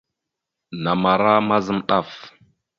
[0.83, 2.09] Namara mazam ɗaf.